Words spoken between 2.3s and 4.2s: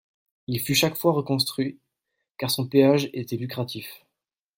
car son péage était lucratif.